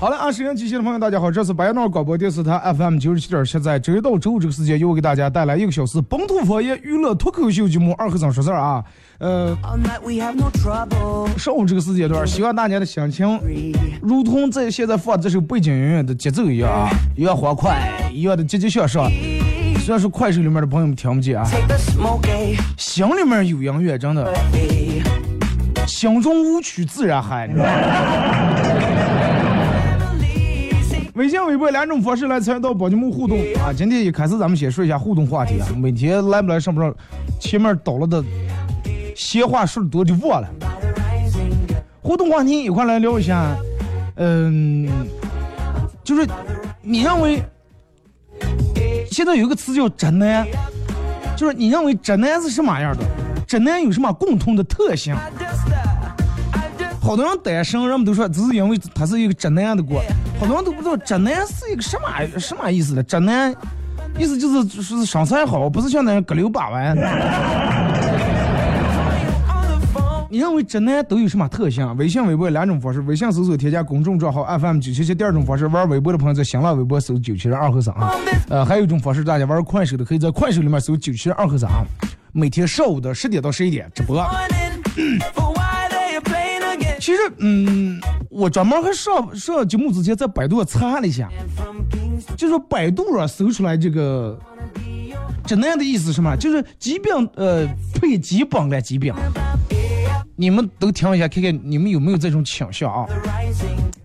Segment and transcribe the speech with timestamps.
[0.00, 8.84] 好了，啊，收音机前的朋友，大家好，这是白杨广播电视台 FM 九十七点七，在周一到周五这个时间，又给大家带来一个小时本土方言娱乐脱口秀节目《二和尚说事儿》啊。
[9.18, 9.56] 呃，
[11.36, 13.40] 上午这个时间段，希望大家的心情
[14.02, 19.08] 如同在现在放这首背景音乐的节奏一样啊，一样欢快，一样的积极向上。
[19.90, 21.44] 虽然说快手里面的朋友们听不见啊，
[22.76, 24.32] 心里面有音乐，真的，
[25.84, 27.48] 心中无曲自然嗨。
[31.14, 33.74] 微信、微博两种方式来参与到宝节目互动啊！
[33.76, 36.94] 今天一开始咱们先说一下互动话题啊，每天来不来上不上，
[37.40, 38.22] 前面倒了的
[39.16, 40.48] 闲话说的多就忘了。
[42.00, 43.56] 互动话题一块来聊一下，
[44.14, 44.88] 嗯，
[46.04, 46.24] 就是
[46.80, 47.42] 你认为
[49.10, 50.46] 现在有个词叫“宅男”，
[51.36, 53.04] 就是你认为宅男是什么样的？
[53.46, 55.14] 宅男有什么共同的特性？
[57.02, 60.00] 好多人单身，人们都说只是因为他是一个宅男的过。
[60.38, 63.02] 好多人都不知道宅男是一个什么什么意思的。
[63.02, 63.52] 宅男
[64.16, 66.96] 意思就是是身材好，不是像那样割溜把玩。
[70.32, 71.96] 你认为直男都有什么特性？
[71.96, 78.14] 微信、微博两种方式：微信搜索添加公众账号 FM 九七七；第二种方式，玩微博的朋友在新浪微博搜九七二和尚啊。
[78.48, 81.68] 呃，还有一种方式，大家玩快手的可以在快手里面搜九七二和尚，
[82.32, 84.24] 每天上午的十点到十一点直播。
[87.00, 91.28] 其实，嗯，我专门还上上节目之前在百度查了一下，
[92.36, 94.38] 就是百度上搜出来这个
[95.44, 96.36] “直男”的意思什么？
[96.36, 99.12] 就是疾病，呃，配疾病的疾病。
[100.40, 103.04] 你们都听一下，看看你们有没有这种倾向啊？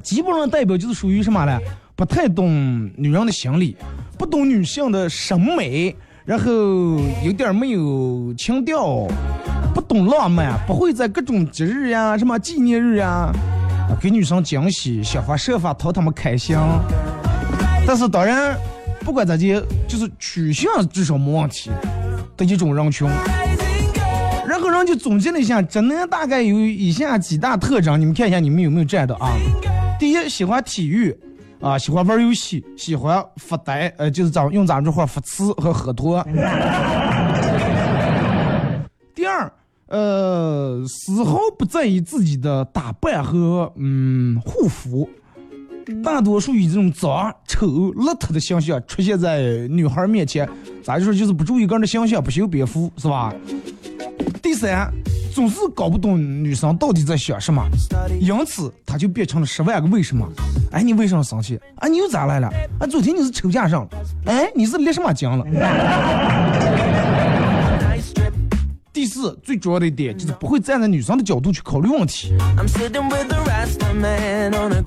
[0.04, 1.58] 基本上代表就是属于什么呢？
[1.96, 3.78] 不太懂女人的心理，
[4.18, 5.96] 不懂女性的审美，
[6.26, 6.52] 然后
[7.24, 9.08] 有点没有情调，
[9.74, 13.32] 不懂浪漫，不会在各种节日呀、什么纪念日呀，
[14.02, 16.58] 给女生惊喜，想方设法讨她们开心。
[17.88, 18.58] 但是当然，
[19.06, 19.54] 不管咋地，
[19.88, 21.72] 就是取向至少没问题
[22.36, 23.08] 的一种人群。
[24.76, 29.32] 然后人就总结了一下，真的大概有以下几大特征，你们看一下你们有没有这样的啊？
[29.98, 31.18] 第一，喜欢体育，
[31.62, 36.22] 啊，喜欢玩游戏，喜欢发呆，呃，就是咱用咱这话发痴和喝脱。
[39.16, 39.50] 第二，
[39.88, 45.10] 呃，丝毫不在意自己的打扮和嗯护肤，
[46.04, 50.48] 大多数以这种脏、丑、邋遢的形象出现在女孩面前，
[50.84, 53.34] 咋就说就是不注意个人的形象，不修边幅，是吧？
[54.42, 54.92] 第三，
[55.34, 57.64] 总是搞不懂女生到底在想什么，
[58.20, 60.28] 因此他就变成了十万个为什么。
[60.72, 61.60] 哎，你为什么生气？
[61.76, 62.48] 啊，你又咋来了？
[62.80, 63.90] 啊，昨天你是抽架上了？
[64.26, 65.46] 哎，你是裂什么筋了？
[68.96, 72.34] 第四，最主要的一点就是不会站在女生的角度去考虑问题。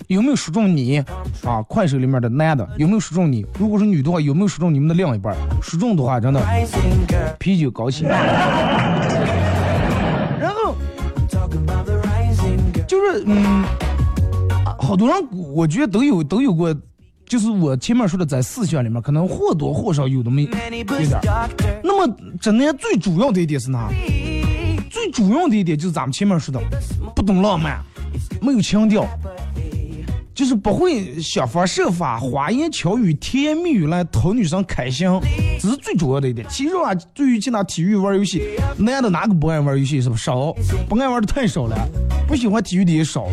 [0.07, 0.97] 有没有说中你？
[1.45, 3.45] 啊，快手里面的男的有没有说中你？
[3.59, 5.37] 如果是女的话，有没有说中你们的另一半？
[5.61, 6.41] 说中的话，真的
[7.39, 8.09] 啤酒高兴。
[10.41, 10.75] 然后
[12.87, 13.63] 就是嗯，
[14.79, 15.23] 好多人
[15.53, 16.75] 我觉得都有都有过，
[17.29, 20.59] 就是我前面说的在四项里面，可能或多或少有那么一点。
[21.83, 23.91] 那么真的最主要的一点是哪？
[24.91, 26.61] 最主要的一点就是咱们前面说的，
[27.15, 27.79] 不懂浪漫，
[28.41, 29.07] 没有情调，
[30.35, 35.07] 就是不会想方设法花言巧语、甜言蜜语来讨女生开心，
[35.61, 36.47] 这是最主要的一点。
[36.49, 38.43] 其实啊，对于其他体育玩游戏，
[38.79, 40.01] 男的哪个不爱玩游戏？
[40.01, 40.55] 是不是少？
[40.89, 41.77] 不爱玩的太少了，
[42.27, 43.27] 不喜欢体育的也少。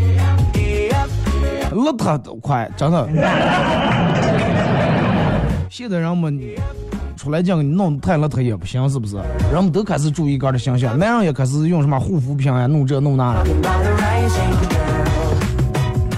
[1.75, 3.07] 邋遢都快，真的。
[5.69, 6.39] 现在人们
[7.17, 9.17] 出来讲，你弄太邋遢也不行，是不是？
[9.51, 13.43] 人们都开始注意个人的形象，男人也开始用什么护肤品啊，弄这弄那了。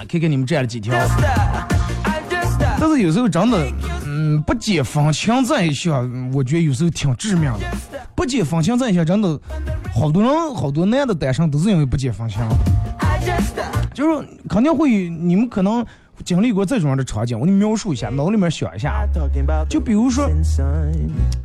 [0.07, 0.93] 看看你们占了几条。
[2.79, 3.57] 但是有时候真的，
[4.05, 5.89] 嗯，不解风情在一起，
[6.33, 7.59] 我觉得有时候挺致命的。
[8.15, 9.39] 不解风情在一起，真的，
[9.93, 12.39] 好多人，好多男的单身都是因为不解风情。
[13.93, 15.85] 就是肯定会，你们可能
[16.23, 19.07] 经历过这种样的场景，我给你描述一下，脑里面想一下。
[19.69, 20.29] 就比如说，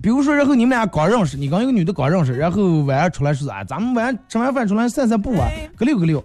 [0.03, 6.23] 比如说，然后你们俩刚认识，你跟一个女的刚认识，然后晚上出来说啊，咱们晚上吃完饭出来散散步啊，个溜个溜，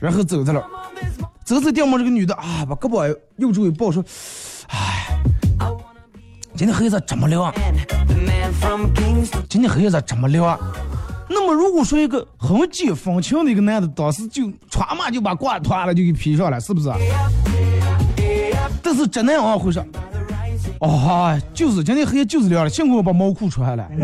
[0.00, 0.64] 然后走着了，
[1.44, 4.04] 走走掉嘛，这个女的啊，把胳膊右手一抱说，
[4.68, 5.18] 哎，
[6.54, 7.52] 今天黑夜咋这么亮？
[9.48, 10.58] 今天黑夜咋这么亮？
[11.32, 16.90] 那么如果说一个很解风情的一个男的，当时就歘嘛就把褂脱了就给披上了，是不是？
[18.82, 19.80] 但是真男啊会说，
[20.80, 23.88] 哦，就是今天黑夜就是亮了，幸亏我把毛裤穿了，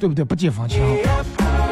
[0.00, 0.24] 对不对？
[0.24, 0.82] 不解风情。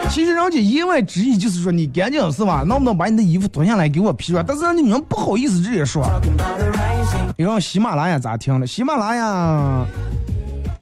[0.09, 2.63] 其实人家言外之意就是说你赶紧是吧？
[2.67, 4.45] 能不能把你的衣服脱下来给我披上？
[4.47, 6.09] 但是人家女人不好意思直接说。
[7.37, 8.67] 你让喜马拉雅咋听的？
[8.67, 9.85] 喜马拉雅。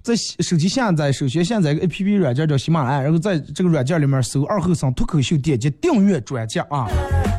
[0.06, 6.86] 在手机下载，首先下载一个 A P P 软件叫喜马拉雅，然后在这个软件里面搜“二后生脱口秀”，点击订阅专辑啊，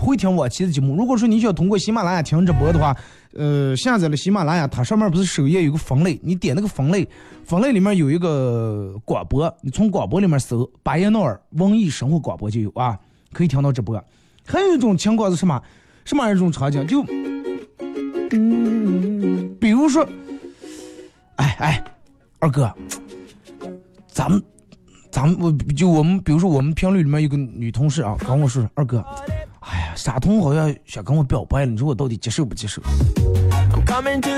[0.02, 0.94] 会听往期的节目。
[0.94, 2.94] 如果说你想通过喜马拉雅听直播的话，
[3.36, 7.08] 呃，下载了喜马拉雅，它上面不是首页有个分类，你点那个分类，
[7.46, 13.00] 分类里面有一个广播，你从广播里面搜“巴彦淖尔文艺生活广播”就有啊，
[13.32, 13.96] 可以听到直播。
[14.46, 15.64] 还有一种情况是什么？
[16.04, 16.86] 什么一种场景？
[16.86, 17.02] 就，
[19.58, 20.06] 比如说，
[21.38, 21.84] 哎哎。
[22.40, 22.72] 二哥，
[24.08, 24.42] 咱们，
[25.12, 29.04] 咱们我就我们，比如说我们频率里面有个女同事啊，跟我说，二哥，
[29.62, 32.80] 哎呀，傻通好像想跟我表白了，你说我到底接受不接受？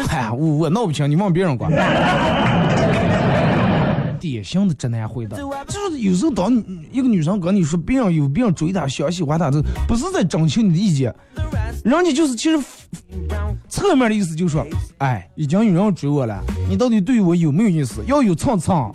[0.07, 1.69] 哎呀，我我闹不清，你问别人管。
[4.19, 6.51] 典型的直男回答，就是有时候当
[6.91, 11.13] 一个女生跟你说别人有别人追她，想喜欢她，这不是在征求你的意见，
[11.85, 12.61] 人家就是其实
[13.69, 14.65] 侧面的意思就是说，
[14.97, 18.03] 哎，已经有人追我了，你到底对我有没有意思？
[18.07, 18.91] 要有蹭蹭，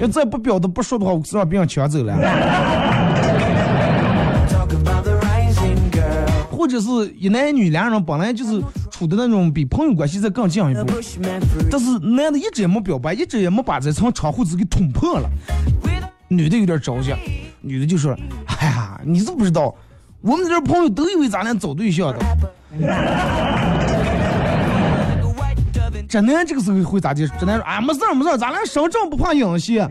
[0.00, 2.14] 要再不表达不说的话，我是让别人抢走了。
[6.50, 8.58] 或者是一男一女两人本来就是
[8.90, 10.94] 处的那种比朋友关系再更进一步，
[11.70, 15.28] 但是男的一直也没表白，一直也没把这层窗户纸给捅破了，
[16.28, 17.14] 女的有点着急，
[17.60, 18.16] 女的就说
[18.58, 19.74] ：“哎呀，你是不知道，
[20.22, 22.18] 我们这朋友都以为咱俩找对象的。”
[26.14, 27.26] 只能这个时候会咋地？
[27.40, 29.78] 只能说哎，没事儿没事儿，咱俩身正不怕影戏。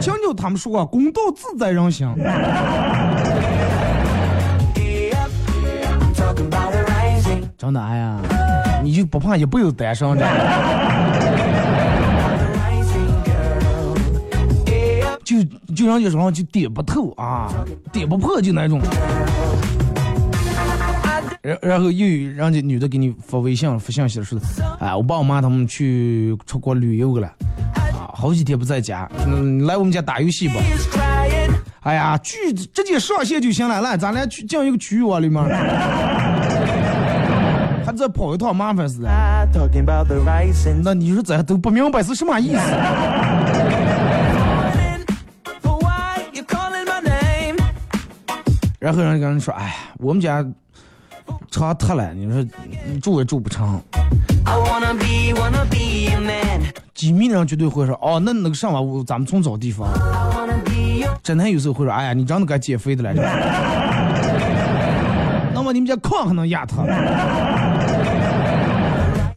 [0.00, 2.08] 讲究他们说、公道自在人心。
[7.58, 8.18] 真的哎呀，
[8.82, 10.26] 你就不怕一辈子单身着？
[15.22, 15.36] 就
[15.74, 17.52] 就让你说就点不透啊，
[17.92, 18.80] 点不破就那种。
[21.44, 24.40] 然然后又有人家女的给你发微信发信息说，
[24.80, 27.28] 哎，我爸我妈他们去出国旅游了，
[27.74, 30.54] 啊，好几天不在家，嗯，来我们家打游戏吧。
[31.80, 35.44] 哎呀，去直接上线就行了，来，咱俩去进一个区域往里面，
[37.84, 39.10] 还再跑一趟麻烦死了。
[40.82, 42.60] 那你说这都不明白是什么意思？
[48.80, 50.42] 然后人跟人说，哎，我们家。
[51.50, 52.44] 车特了，你说
[52.90, 53.80] 你住也住不成。
[56.94, 59.88] 机密人绝对会说，哦，那那个上吧，我咱们从找地方。
[61.22, 63.22] 侦探有时候会说，哎呀，你长得该减肥的来着。
[65.54, 66.84] 那么你们家矿还能压他？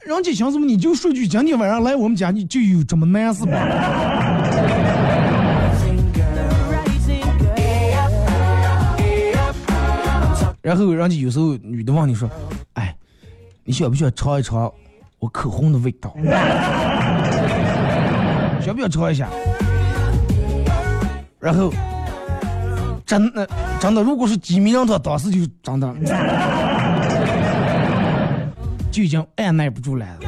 [0.05, 3.57] 人家想什么你就说句，今天晚上来我们家，你就有这么难是吧？
[10.67, 12.29] 然后人家有时候女的问你说
[12.75, 12.93] ：“哎，
[13.63, 14.69] 你想不想尝一尝
[15.17, 16.13] 我口红的味道？
[18.59, 19.29] 想不想尝一下？”
[21.39, 21.71] 然后
[23.05, 23.47] 真的
[23.79, 25.95] 真的，如果是机密让他当时就真的
[28.91, 30.19] 就已经按耐不住来了，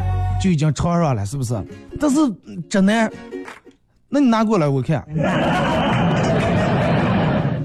[0.41, 1.53] 就已经尝上了，是不是？
[1.99, 2.15] 但是
[2.69, 3.11] 真的，
[4.07, 5.05] 那你拿过来我看，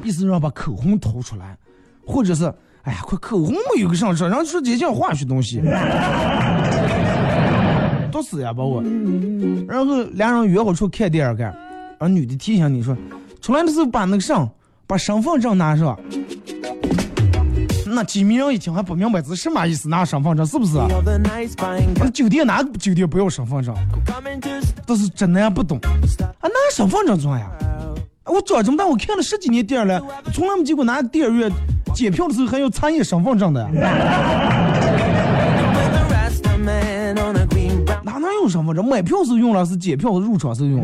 [0.03, 1.57] 意思让把口红掏出来。
[2.07, 2.45] 或者是，
[2.83, 5.61] 哎呀，快口红没有个上车，然后说这些化学东西，
[8.13, 8.83] 毒死呀把我。
[9.67, 11.57] 然后两人约好处看电影看，
[11.99, 12.97] 让女的提醒你说，
[13.41, 14.49] 出来的时候把那个上，
[14.87, 15.99] 把身份证拿上。
[17.87, 20.79] 那机密人一听还不明白这是什么意思，拿身份证是不是？
[21.97, 23.75] 那酒店哪个酒店不要身份证？
[24.85, 27.49] 但是真的不懂，啊，拿身份证做呀？
[28.27, 30.03] 我长这么大，我看了十几年电影了，
[30.33, 31.53] 从来没见过拿电影院
[31.95, 33.63] 检票的时候还要查验身份证的。
[38.03, 38.83] 哪能用身份证？
[38.83, 40.83] 买票时用了，是检票和入场时用。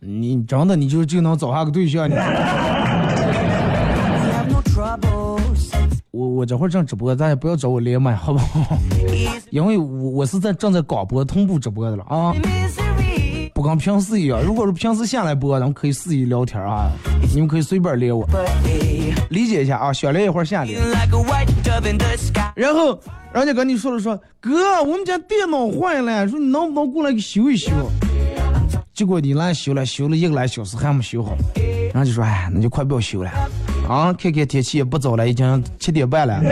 [0.00, 2.16] 你真的你就就能找下个对象呢？
[6.12, 8.76] 我我这会儿正直播，大家不要找我连麦，好不好？
[9.48, 12.34] 因为我我是在正在广播同步直播的了啊，
[13.54, 14.42] 不跟平时一样。
[14.42, 16.90] 如果是平时下来播，咱们可以肆意聊天啊，
[17.32, 18.28] 你们可以随便连我，
[19.30, 19.90] 理解一下啊。
[19.90, 20.78] 想连一会儿下连。
[22.54, 23.00] 然后
[23.32, 27.70] 人家跟你说了说，哥，我们家电脑坏了，说你能不能过来给修一修？
[28.92, 31.34] 结果你来修了，修了一个来小时还没修好，
[31.94, 33.30] 然后就说，哎，那就快不要修了。
[33.88, 36.40] 啊，看看天气也不早了，已经七点半了。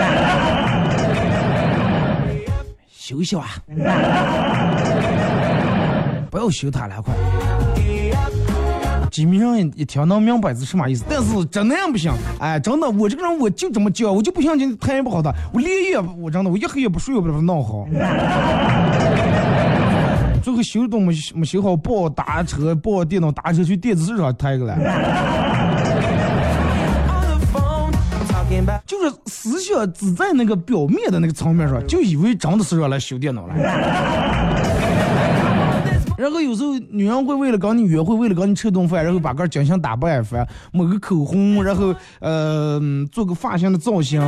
[2.93, 3.47] 休息吧，
[6.31, 7.13] 不要修它了，快。
[9.11, 12.13] 机密人一听能明白是什么意思，但是真那样不行。
[12.39, 17.89] 哎，真的，我这个人我就这么犟，我就不相信谈不好的，我连夜我真的我一黑夜不睡，我把它弄好。
[20.43, 24.77] 最后修都没没修好，抱打车，抱电脑打车去电子市场抬个来。
[28.87, 33.55] 就是思想只在那个表面的那个层面上，就以为真的是用来修电脑了。
[36.19, 42.79] 然后有时候女人会为了跟你约会，为了跟你吃顿饭，然后把个精心打扮一番，抹个口红，然后呃
[43.11, 44.21] 做个发型的造型，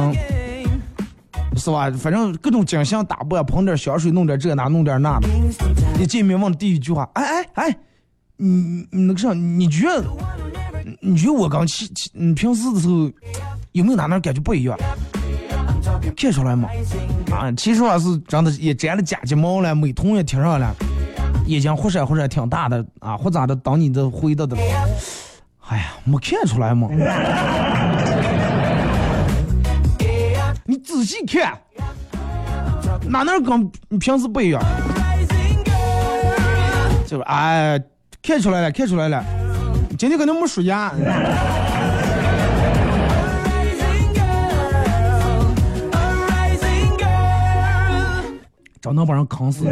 [1.54, 1.90] 是吧？
[1.98, 5.28] 反正各种精心打扮，喷点香水，弄点这那，弄点那的。
[6.00, 7.76] 一见面问的第一句话，哎哎哎，
[8.38, 10.02] 你你那个啥，你觉得
[11.02, 13.10] 你觉得我刚去你平时的时候？
[13.72, 14.78] 有没有哪哪感觉不一样？
[16.16, 16.68] 看出来吗？
[17.30, 20.74] 啊，其实我是真的也粘了假睫毛了，美瞳也贴上了，
[21.46, 23.56] 眼睛忽闪忽闪挺大的啊，或咋的？
[23.56, 24.56] 当你的回答的，
[25.68, 26.88] 哎呀，没看出来吗？
[30.64, 31.58] 你仔细看，
[33.08, 34.62] 哪哪跟你平时不一样？
[37.06, 37.82] 就是哎，
[38.22, 39.24] 看出来了，看出来了，
[39.98, 40.92] 今天可能没数牙。
[48.82, 49.64] 真能把人坑死！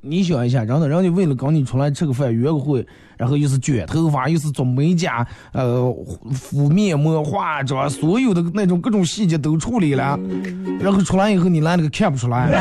[0.00, 2.86] 你想一下，真的，人家为了跟你出来吃个饭、约个会，
[3.18, 5.94] 然后又是卷头发，又是做美甲，呃，
[6.32, 10.18] 敷面膜、化妆，所有的那种各种细节都处理了，
[10.80, 12.48] 然后出来以后，你连那个看不出来。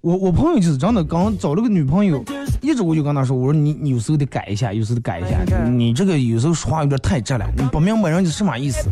[0.00, 2.24] 我我朋友就是真的刚找了个女朋友，
[2.62, 5.36] 一直我就跟他说，我说你你有时候得改一下，有时候得改一下，
[5.68, 8.88] 你这个有时候说话有点太直了，你不明白人家什么意思。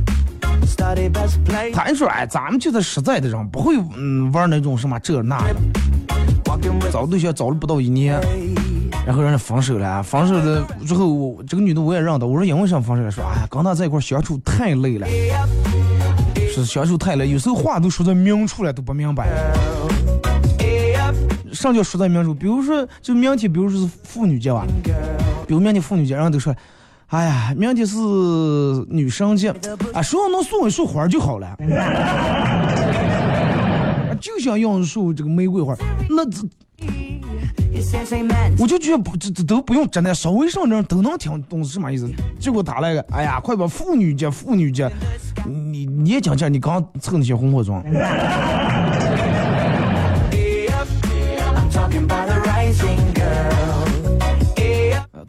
[1.72, 5.56] 他还说，哎，咱们就是实在的人，不会嗯玩那种什么这那的。
[6.92, 8.20] 找对象找了不到一年，
[9.06, 10.02] 然后人家分手了。
[10.02, 12.26] 分手了之后，我这个女的我也认得。
[12.26, 13.10] 我说因为什么分手了？
[13.10, 15.06] 说哎呀，跟他在一块相处太累了，
[16.52, 19.28] 是相处太累，有时候话都说在明处了都不明白。
[21.52, 22.32] 上叫说在明处？
[22.34, 24.64] 比如说，就明天，比如说是妇女节吧，
[25.46, 26.54] 比如明天妇女节，人都说，
[27.08, 27.96] 哎呀，明天是
[28.88, 29.50] 女生节，
[29.92, 31.56] 啊，谁要能送一束花就好了。
[34.20, 35.74] 就想要一束这个玫瑰花，
[36.10, 36.46] 那这，
[38.58, 42.06] 我就觉得不这这都不用真的，稍微上点都能听懂是什么意思。
[42.38, 44.90] 结果打来个，哎呀，快把妇女节妇女节，
[45.46, 47.82] 你你也讲讲，你刚凑那些红火妆。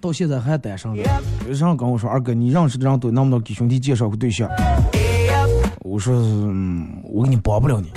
[0.02, 1.04] 到现在还单身的，
[1.48, 4.50] 有人跟我说，二哥，你认识的人都能不能给兄弟介绍个对象？
[5.82, 7.92] 我说，嗯，我给你帮不了你，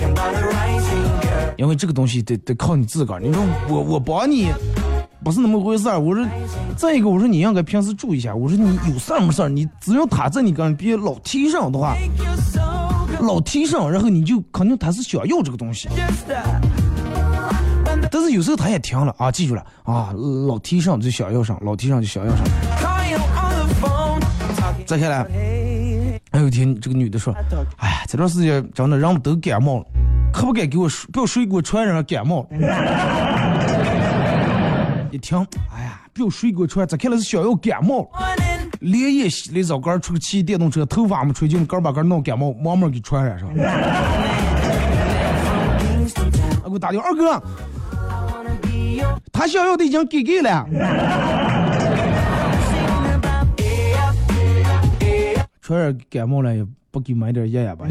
[1.57, 3.19] 因为这个东西得得靠你自个儿。
[3.19, 4.49] 你说我我帮你，
[5.23, 5.99] 不是那么回事儿。
[5.99, 6.23] 我说，
[6.77, 8.35] 再一个，我说你应该平时注意一下。
[8.35, 11.95] 我说你有事儿没事儿，你只要他在你跟别老提上的话，
[13.21, 15.89] 老提上，然后你就肯定他是想要这个东西。
[18.15, 20.13] 但是有时候他也停了啊，记住了啊，
[20.47, 22.45] 老提上就想要上，老提上就想要上。
[24.85, 25.27] 再下来，
[26.31, 27.35] 还有一天这个女的说
[27.75, 29.85] ：“哎呀，这段时间真的人们都感冒了，
[30.31, 32.47] 可不该给我不要水果传染感冒。
[35.11, 35.37] ”一听，
[35.75, 38.09] 哎呀，不要水果传，这看来是想要感冒。
[38.79, 43.49] 连夜洗了澡，刚出去骑电动车，头发没吹净，刚把刚弄感冒，慢慢给传染上。
[46.63, 47.43] 给我打电话，二哥。
[49.31, 50.65] 他想要的已经给给了，
[55.61, 57.85] 传染感冒了也不给买点药呀吧？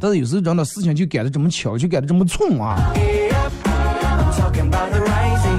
[0.00, 2.92] 但是有时候真的事情就改的这么巧，就改的这么冲啊！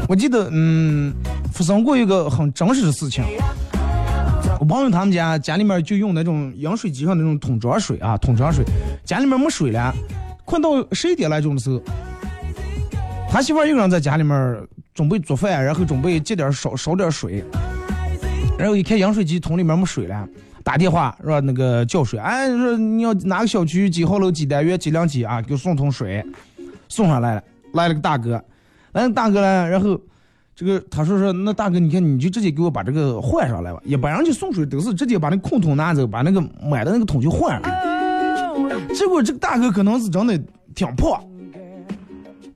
[0.07, 1.13] 我记得，嗯，
[1.51, 3.21] 发生过一个很真实的事情。
[4.59, 8.65] 我朋友他们家家里面就用那种饮水机上那种桶装水啊，桶装水，
[9.05, 9.95] 家里面没水了。
[10.43, 11.81] 快到十一点来钟的时候，
[13.29, 17.41] 他媳妇一个人在家里面准备做饭，然后准备接点烧烧点水，
[18.57, 20.27] 然后一看饮水机桶里面没水了，
[20.61, 21.39] 打电话是吧？
[21.39, 25.41] 那个叫水，哎，说你要哪个小区几号楼几单元几两几啊？
[25.41, 26.21] 给我送桶水，
[26.89, 27.43] 送上来了，
[27.75, 28.43] 来了个大哥，
[28.91, 29.97] 来了大哥呢，然后
[30.59, 37.71] 这个他说说那大哥，你看你就直接给我把这个换上来吧，一般人就送水都是直接把那空桶拿走，把那个买的那个桶就换上。
[38.93, 40.37] 结果这个大哥可能是真的
[40.75, 41.17] 挺破，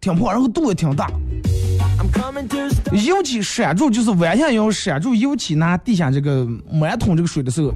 [0.01, 1.09] 挺破，然后肚子挺大，
[3.05, 7.73] 尤其闪住就是弯下腰闪住尤其拿地下这个满桶这个水的时候，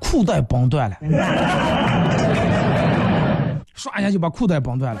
[0.00, 0.96] 裤带绑断了，
[3.78, 5.00] 唰一下就把裤带绑断了，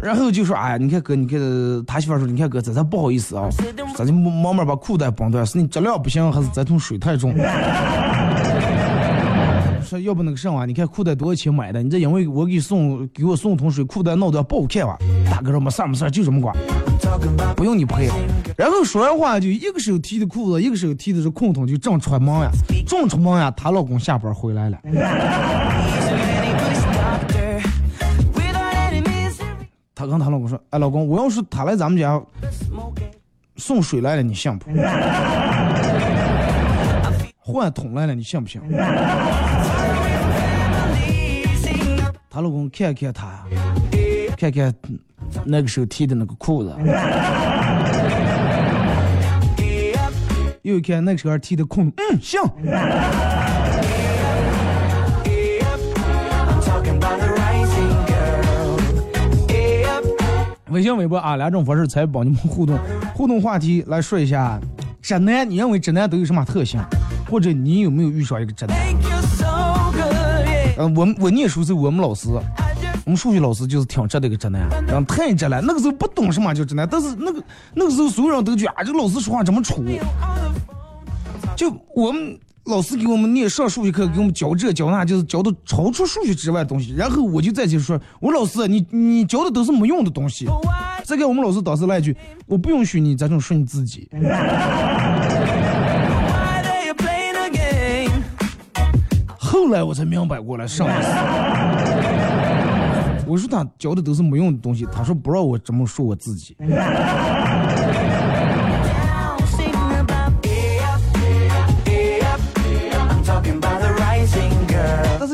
[0.00, 1.38] 然后就说哎呀，你看哥，你看
[1.86, 3.48] 他媳妇说，你看哥，咱咱不好意思啊，
[3.96, 7.34] 咱就慢慢把裤带绑断，是你质量不行，还是这桶水太重？
[9.82, 11.82] 说要不那个什么，你看裤带多少钱买的？
[11.82, 14.98] 你这因为我给送给我送桶水，裤带闹得不好看吧？
[15.30, 16.54] 大哥说没事没事，就这么管，
[17.56, 18.10] 不用你赔。
[18.56, 22.50] 然后说完话就一个手提的裤子，一个手提的是空桶，就正出门呀，
[22.86, 24.78] 正出门呀，她老公下班回来了。
[30.08, 32.20] 跟她老公说：“哎，老公，我要是他来咱们家
[33.56, 34.70] 送水来了，你信不？
[37.38, 38.60] 换桶来了，你信不信？”
[42.30, 43.44] 她老公看看她，
[44.36, 44.74] 看看
[45.44, 46.72] 那个时候提的那个裤子，
[50.62, 52.40] 又一看那个时候提的裤，嗯，行。
[60.70, 62.78] 微信、微博啊，两种方式才帮你们互动。
[63.14, 64.60] 互动话题来说一下，
[65.00, 66.80] 直男，你认为直男都有什么特性？
[67.30, 68.76] 或者你有没有遇上一个直男？
[70.78, 75.60] 嗯，我我念书时候，我们老师，我们数学老师就是挺直的一个直男，然后太直了。
[75.60, 77.42] 那个时候不懂什么叫直男，但是那个
[77.74, 79.84] 那个时候所有人都觉得啊，这个老师说话怎么粗。
[81.56, 86.94] 就我们老师给我们念上数学课，给我们教这教那，就是教的超出数学之外的东西。
[86.94, 90.46] 然后我就再去说，我老师，你你教的都是没用的东西。
[91.02, 92.14] 再给我们老师当时来一句，
[92.46, 94.06] 我不允许你这种说你自己。
[99.38, 101.08] 后来我才明白过来什么意思。
[103.26, 106.54] 我说他教的都是没用的东西，他说不让我这么说我自己。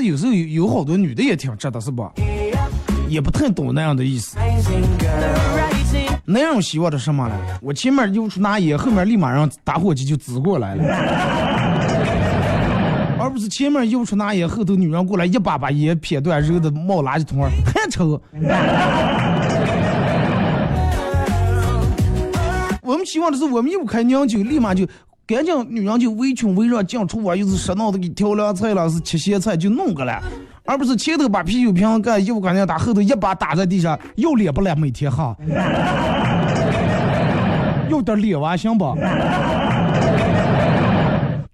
[0.05, 2.13] 有时候有有好多女的也挺直的，是吧？
[3.09, 4.37] 也不太懂那样的意思。
[6.25, 7.35] 那样希望的什么呢？
[7.61, 10.85] 我前面又出拿烟，后面立马让打火机就滋过来了，
[13.21, 18.21] 而不是前面又出拿烟，后头女人过来一把把烟撇断，扔的冒垃圾桶儿，很丑。
[22.83, 24.87] 我们希望的是，我们又开酿酒，立马就
[25.27, 30.23] 赶紧女人就围裙围上进厨房，又是拾脑子给调凉菜了，是切咸菜就弄个了。
[30.65, 35.35] 而不是前头把啤酒瓶盖一不干净打，后头一把打在地上，又脸不脸每天哈，
[37.89, 38.97] 有点脸娃行不？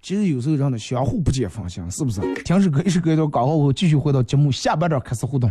[0.01, 2.19] 其实有时候让的相互不解放心，是不是？
[2.43, 5.49] 停止歌一首歌一段广告后，继续回到节目下半段开始互动。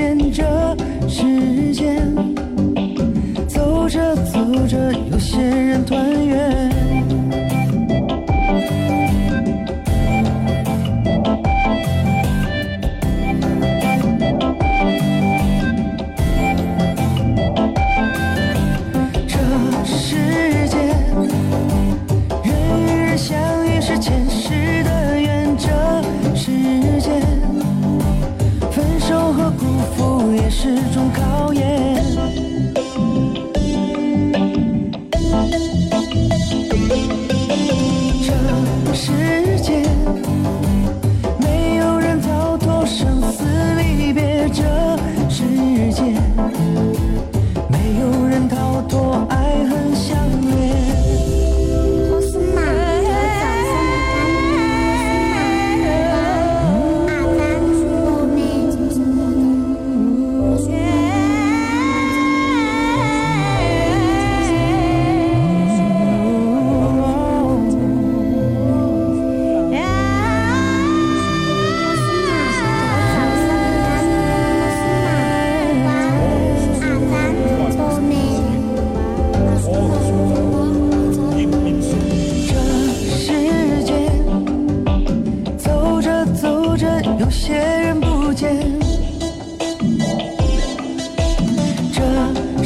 [0.00, 0.74] 恋着
[1.06, 2.29] 时间。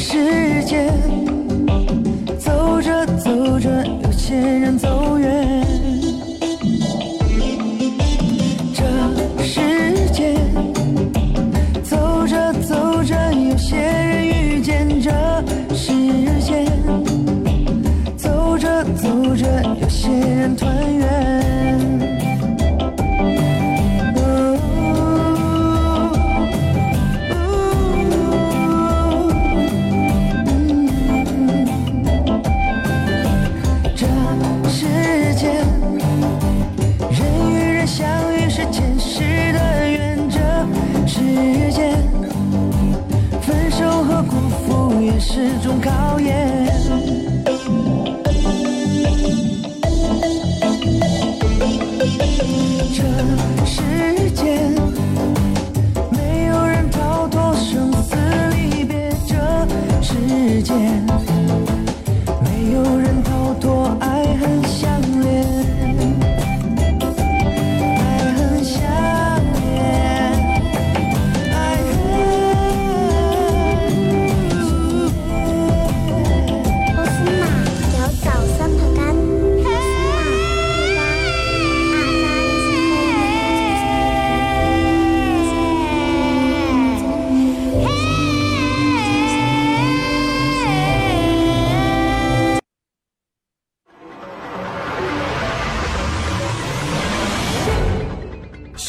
[0.07, 0.93] 时间。
[2.39, 4.77] 走着走着有些人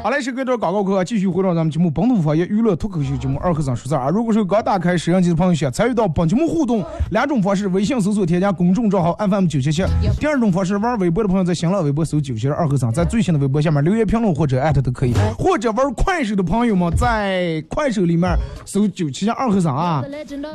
[0.00, 4.08] 好嘞，是跟着广告课继续回到咱们节目《本土方言娱乐脱口秀节目》二和尚说事儿啊！
[4.08, 9.84] 如果是刚打开摄像机的朋友，想参与到本节目互动，两种方式：微信搜索添加公众账号 FM 九七七；
[10.18, 20.02] 第二种方式，玩微博的朋友在新浪微博搜九七二和尚，在最新的微博下面留言评论或者艾特都可以；或者玩快手的朋友们在快手里面搜九七二和尚啊，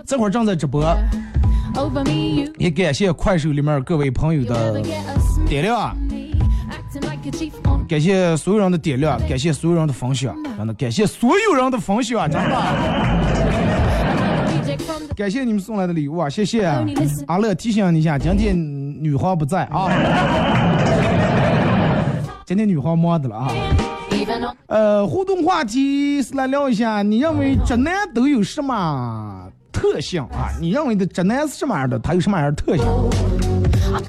[0.06, 0.84] 这会儿正在直播，
[2.58, 4.82] 也感谢快手里面各位朋友的
[5.48, 5.96] 点亮。
[7.88, 12.50] 感谢所有人的点亮，感谢所有人的分享，真的感谢所有人的分享，真的。
[15.16, 16.66] 感谢你们送来的礼物啊，谢谢。
[17.28, 18.56] 阿乐提醒你一下，今天
[19.02, 19.90] 女皇不在啊，
[22.46, 23.52] 今天女皇忙的了啊。
[24.68, 30.52] 呃，互动话题是来聊一下，你认为直男都有什么特性啊？
[30.60, 31.98] 你认为的直男是什么样的？
[32.00, 32.86] 他有什么样的特性？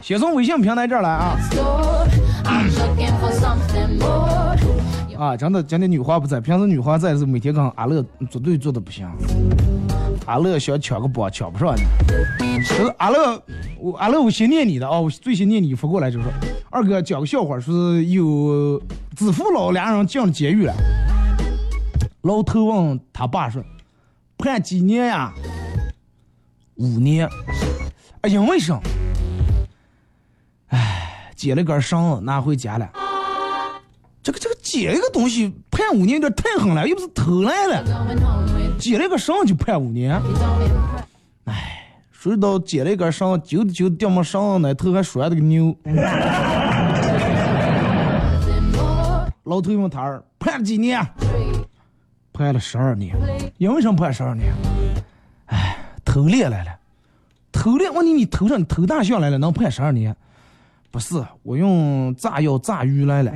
[0.02, 1.36] 先从微信平台这儿来啊。
[5.18, 8.00] 啊，真的，今天女皇不在，平时女皇在是每天跟阿乐
[8.30, 9.04] 组队做的不行。
[10.26, 11.82] 阿乐想抢个包，抢不上呢。
[12.98, 13.42] 阿乐，
[13.80, 16.30] 我阿乐，我先念你的啊，我最先念你发过来就说，
[16.70, 18.80] 二哥讲个笑话，说是有
[19.16, 20.72] 子父老俩人进了监狱了，
[22.22, 23.60] 老头问他爸说，
[24.36, 25.34] 判几年呀？
[26.76, 27.28] 五年。
[28.20, 28.80] 哎因，为什么？
[31.34, 32.88] 捡了根绳拿回家了，
[34.28, 37.82] 这个这个捡一个东西判五年有点太狠了，又不是偷来的，
[38.78, 40.20] 捡了一个绳就判五年，
[41.44, 45.74] 哎，谁知道捡了一根绳子，揪着揪着掉没绳那头还拴了个牛，
[49.44, 51.00] 老头问他儿判了几年？
[52.34, 53.16] 判了十二年，
[53.56, 54.52] 因为什么判十二年？
[55.46, 56.76] 哎，偷猎来了，
[57.50, 60.14] 偷猎，问题你偷上你偷大象来了，能判十二年？
[60.90, 63.30] 不是，我用炸药炸鱼来了。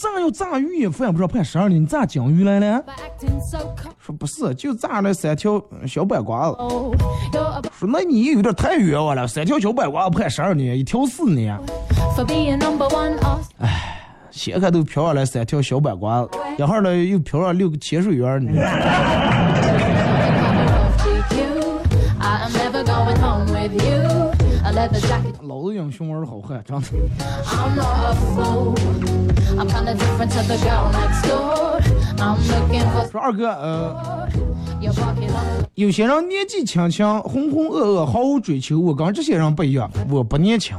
[0.00, 2.84] 那炸药炸鱼也犯不着判十二年，你炸鲸鱼来了？
[3.98, 6.56] 说不是，就炸了三条小白瓜子。
[7.76, 11.58] 说那你有点太冤枉了，三条小白瓜子判十二年，一条四年。
[13.58, 18.52] 哎，先开都飘上来三条小白瓜子，然后呢又飘上六个潜水员呢。
[25.42, 26.86] 老子英雄儿好汉，真的。
[33.10, 34.28] 说二哥，呃，
[35.74, 38.78] 有些人年纪轻轻，浑浑噩噩，毫无追求。
[38.78, 40.76] 我跟这些人不一样，我不年轻。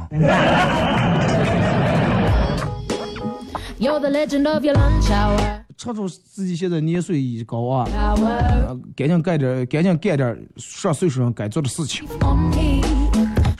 [5.76, 7.86] 瞅瞅自己现在年岁已高啊，
[8.96, 12.06] 赶紧干点，赶紧干点上岁数人该做的事情。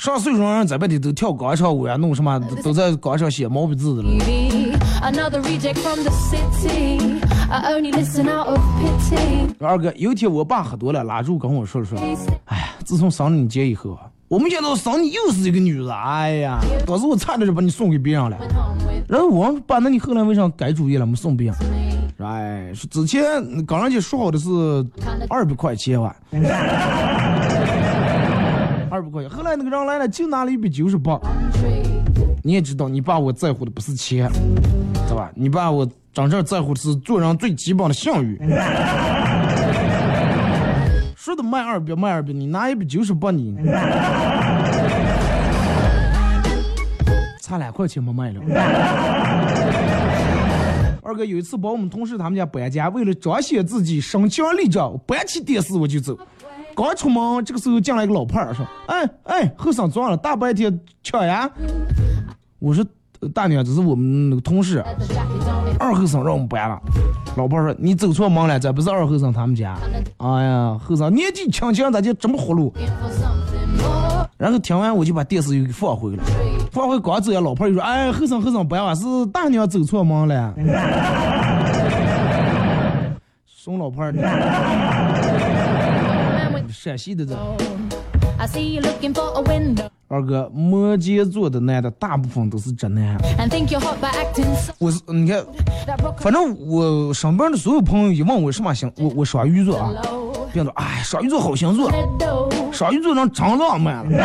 [0.00, 4.08] 上岁数人在外地都跳广场舞呀，弄什么都在广场写毛笔字的了。
[9.58, 11.98] 二哥，有一天我爸喝多了，拉住跟我说了说，
[12.46, 18.38] 哎呀，自从生了你姐以后，我没想到生你又是一个女人，哎呀，当时我差点就把你送给别人了。
[19.06, 21.56] 然后我爸，那你后来为啥改主意了，没送别人？
[22.26, 23.22] 哎，之前
[23.66, 24.48] 跟人家说好的是
[25.28, 26.16] 二百块钱吧。
[29.00, 31.18] 二百块钱，后来那个人来了，就拿了一百九十八。
[32.42, 34.30] 你也知道，你爸我在乎的不是钱，
[35.08, 35.30] 对吧？
[35.34, 38.38] 你爸我真正在乎的是做人最基本的信誉。
[41.16, 43.56] 说的卖二百卖二百，你拿一百九十八你，
[47.40, 48.40] 差两块钱没卖了。
[51.02, 56.18] 二哥有一次帮我们同事他们家搬家，为了彰显自己身强力壮，搬起电视我就走。
[56.74, 61.50] 刚出门，这个时候进来一个老派儿说：“哎哎，后生撞了，大白天抢呀！”
[62.58, 62.84] 我说
[63.34, 64.84] ：“大娘，这是我们那个同事，
[65.78, 66.80] 二后生让我们搬了。”
[67.36, 69.76] 老伴儿说：“你走错门了，这不是二后生他们家。”
[70.18, 72.72] 哎呀，后生年纪轻轻咋就这么活路？
[74.36, 76.22] 然后听完我就把电视又给放回了，
[76.72, 80.54] 放回刚走呀，老伴儿又说：“哎，后生后生，搬啊，是大娘走错门了。”
[83.46, 84.22] 送老伴儿的，
[86.72, 87.36] 陕西的这。
[90.08, 93.16] 二哥，摩羯座的男的大部分都是直男。
[94.78, 95.44] 我是你看，
[96.18, 99.92] 反正我身边的所有朋友一问我什么星，我我双鱼座啊，
[100.52, 101.92] 别人说哎，双鱼座好星座，
[102.72, 104.12] 双鱼座人真浪漫了。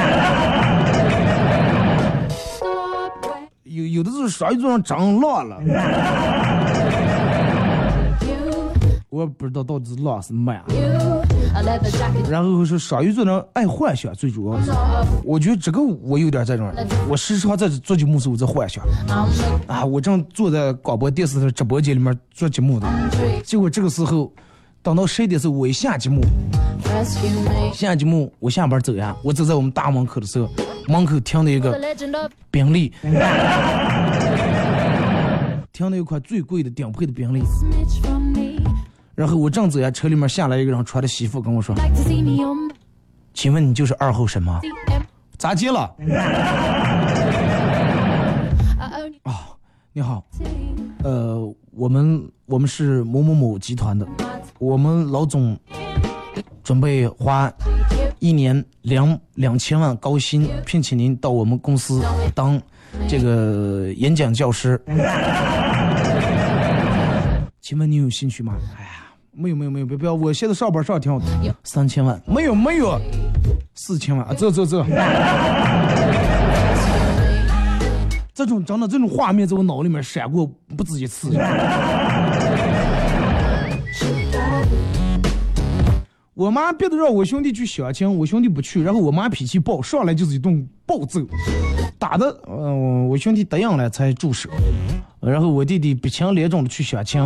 [3.64, 5.62] 有有的是双鱼座人长浪了。
[9.16, 10.62] 我不知道到底是浪是慢。
[12.30, 14.72] 然后是双鱼座人爱幻想，最主要是，
[15.24, 16.70] 我觉得这个我有点这种，
[17.08, 18.84] 我时常在做节目时候在幻想，
[19.68, 22.86] 啊，我正坐在广播电视的直播间里面做节目的，
[23.42, 24.30] 结果这个时候，
[24.84, 26.22] 等到十一点时候我一下节目，
[27.74, 30.50] 下节目我下班走呀，我走在我们大门口的时候，
[30.90, 31.80] 门口停了一个
[32.52, 32.92] 宾利，
[35.72, 37.42] 停了一款最贵的顶配的宾利。
[39.16, 41.74] 然后我正走呀，车里面下来一个人，穿的西服跟我说
[43.34, 44.60] ：“请问你就是二后生吗？
[45.40, 45.96] 咋接了？”
[49.24, 49.56] 啊，
[49.94, 50.22] 你好，
[51.02, 54.06] 呃，我们我们是某某某集团的，
[54.60, 55.58] 我们老总
[56.62, 57.50] 准备花
[58.20, 62.62] 一年两两千万高薪聘请您到我们公司当
[63.08, 64.78] 这个演讲教师，
[67.62, 68.58] 请问你有兴趣吗？
[68.78, 69.05] 哎呀。
[69.38, 70.14] 没有没有没有，别不要！
[70.14, 71.26] 我现在上班上挺好的，
[71.64, 72.98] 三千万没有没有，
[73.74, 74.34] 四千万啊！
[74.34, 74.86] 走走走，
[78.34, 81.30] 这种真的这种画面在我脑里面闪过不止一次。
[86.34, 91.22] 我妈逼着让我兄弟去相亲，我兄弟不去，然后我妈脾气暴，上来就是一顿暴揍，
[91.98, 94.50] 打的嗯我兄弟答应了才住手，
[95.22, 97.22] 然后我弟弟鼻青脸肿的去相亲。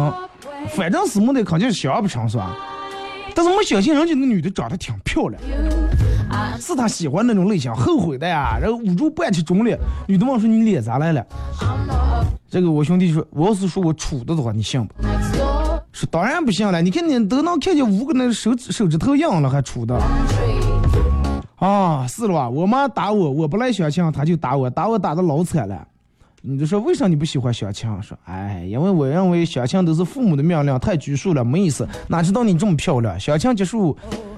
[0.67, 2.55] 反正是没得，肯定是想不成是吧？
[3.35, 5.41] 但是没相信人家那女的长得挺漂亮，
[6.59, 8.57] 是他喜欢那种类型，后悔的呀。
[8.59, 11.25] 然后捂住半起肿脸，女的问说你脸咋来了？
[12.49, 14.93] 这个我兄弟说，我要是说我处的的话，你信不？
[15.91, 19.97] 说当然不信了，你看你都能看见五个那手手指头硬了还处的？
[21.57, 22.49] 啊，是了吧？
[22.49, 25.87] 我妈打我，我不来相亲，她就打我，打我打的老惨了。
[26.41, 27.89] 你就说为啥你不喜欢相亲？
[28.01, 31.87] 说哎，因为我认为相亲都是父母的命令，太拘束了，没意思。
[32.07, 33.19] 哪知道你这么漂亮？
[33.19, 33.97] 相亲结束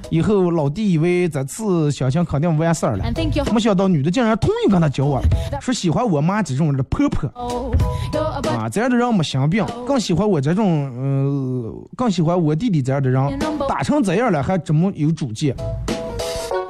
[0.09, 3.05] 以后，老弟以为这次相亲肯定完事儿了，
[3.53, 5.21] 没想到女的竟然同意跟他交往，
[5.61, 7.29] 说喜欢我妈这种的婆婆
[8.49, 15.55] 啊，这样的人没心病，更喜欢我这种嗯，更喜欢我弟弟这样的人，打成这样了还这么有主见。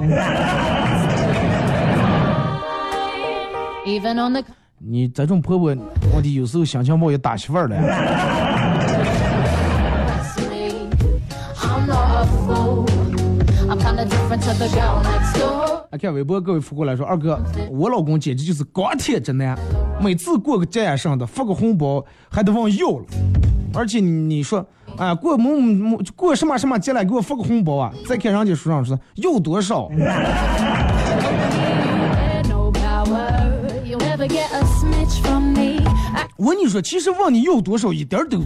[4.84, 5.76] 你这种婆婆，
[6.12, 7.76] 我的有时候想想冒也打媳妇儿了。
[15.88, 17.38] 啊，看微博各位发过来说，二哥，
[17.70, 19.56] 我老公简直就是钢铁直男，
[20.00, 23.04] 每次过个节什么的，发个红包还得问要了，
[23.74, 24.66] 而且你说，
[24.96, 27.92] 啊，过某某过什么什么节了，给我发个红包啊？
[28.08, 29.88] 再看人家书上说要多少。
[36.36, 38.38] 我跟你说，其实问你有多少一点都。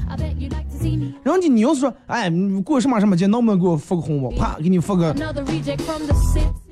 [1.25, 2.31] 人家你要是说，哎，
[2.65, 4.31] 过什么什么节，能不能给我发个红包？
[4.31, 5.15] 啪，给你发个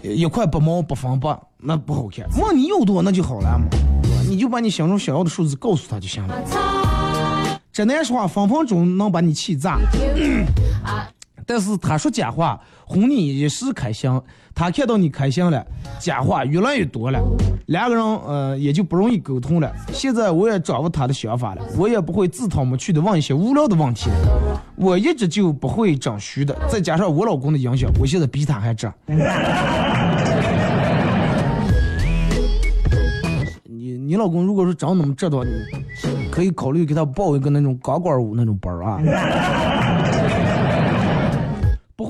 [0.02, 2.26] 一块八毛八分八，那不好看。
[2.38, 3.66] 问你要多那就好了嘛，
[4.28, 6.34] 你就把你心中想要的数字告诉他就行了。
[7.72, 9.78] 这男说话分分钟能把你气炸。
[11.46, 14.20] 但是他说假话哄你一时开心，
[14.54, 15.66] 他看到你开心了，
[15.98, 17.20] 假话越来越多了，
[17.66, 19.72] 两个人呃也就不容易沟通了。
[19.92, 24.60] 现在我也掌握他的想法了，我也不会自讨没趣的问一些无聊的问题了。
[24.76, 28.92] 我一直就不会整虚的，再加上我老公的影响，我现在比他还正。
[33.64, 35.50] 你你老公如果说长那么正的话，你
[36.30, 38.98] 可以考虑给他报一个那种钢管舞那种班啊。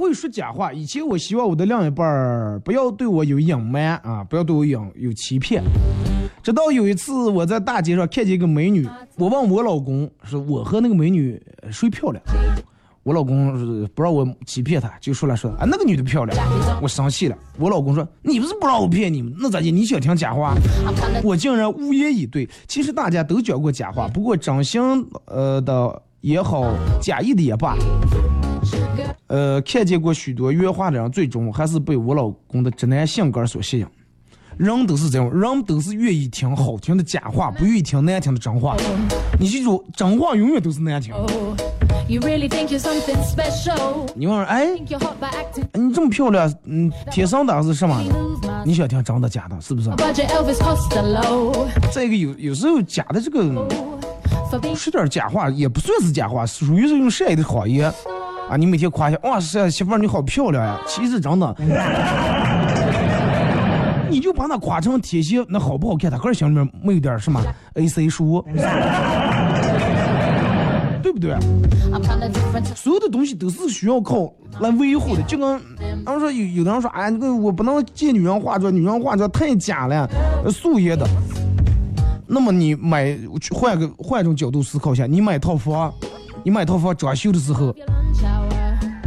[0.04, 0.70] 不会说假话。
[0.70, 5.64] 以前我希望我的另一半儿不要对我有隐瞒啊，不要对我有有欺骗。
[6.42, 8.86] 直到有一次我在大街上看见一个美女，
[9.16, 11.40] 我问我老公说我和那个美女
[11.70, 12.22] 谁漂亮？
[13.02, 16.36] 我老公是不让我欺骗他，就说了说啊那个女的漂亮，
[16.82, 17.36] 我生气了。
[17.58, 19.32] 我老公说你不是不让我骗你吗？
[19.40, 19.70] 那咋的？
[19.70, 20.54] 你想听假话？
[21.24, 22.46] 我竟然无言以对。
[22.68, 24.82] 其实大家都讲过假话，不过真心
[25.24, 27.74] 呃的也好，假意的也罢，
[29.26, 33.86] 呃，看见过许多原话的人，最终还是被我老公的直男性格所吸引。
[34.56, 38.76] 人都是这样，人都是愿意听好听的假话，不愿意听难听的真话。
[39.40, 41.12] 你记住，真话永远都是难听。
[42.06, 42.18] 你
[44.26, 44.66] 问哎，
[45.72, 48.00] 你这么漂亮，嗯，天生的还是什么？
[48.64, 49.90] 你想听真的假的，是不是？
[51.92, 53.42] 再一个有有时候假的这个，
[54.76, 57.92] 说点假话也不算是假话，属于是用善意的谎言
[58.48, 58.56] 啊。
[58.56, 61.54] 你每天夸一下，哇塞，媳妇儿你好漂亮呀，其实真的。
[64.10, 66.10] 你就把它夸成贴心，那好不好看？
[66.10, 67.42] 他个人心里面没有点什么
[67.74, 68.44] A C 数，
[71.02, 71.36] 对不对？
[72.76, 75.22] 所有的东西都是需要靠来维护的。
[75.22, 75.60] 就跟
[76.06, 80.08] 他们说有有的人说，哎，那个我不能借女人化妆，女人化妆太假了，
[80.48, 81.04] 素颜的。
[82.26, 83.18] 那么你买
[83.50, 85.92] 换个换一种角度思考一下，你买套房，
[86.44, 87.74] 你买套房装修的时候。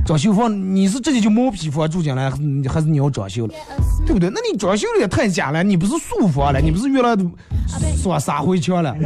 [0.05, 2.31] 装修房，你是直接就毛坯房住进来，
[2.69, 3.53] 还是你要装修了，
[4.05, 4.29] 对不对？
[4.29, 7.13] 那你装修的也太假了，你不是素房了，你不是原来
[8.01, 8.95] 刷撒灰墙了？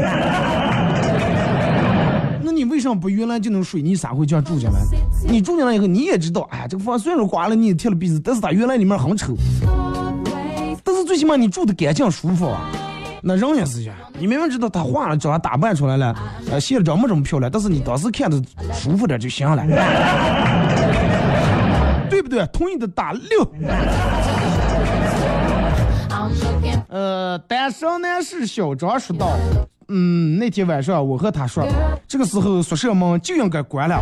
[2.43, 4.79] 那你为什么不原来就能水泥撒灰墙住进来？
[5.27, 9.36] 你住进来以后，你也知道，哎，这个房虽然说刮了，你也贴了壁纸，但是它原来里面很丑。
[10.84, 12.69] 但是最起码你住的干净舒服啊。
[13.23, 16.15] 那人也是一样，你明明知道他化了妆打扮出来了，
[16.51, 18.39] 呃，卸了妆没这么漂亮，但是你当时看着
[18.72, 19.65] 舒服点就行了，
[22.07, 22.45] 对不对？
[22.53, 23.51] 同意的打六。
[26.88, 29.36] 呃，单身男士小张说道。
[29.93, 31.67] 嗯，那天晚上我和他说，
[32.07, 34.01] 这个时候宿舍门就应该关了，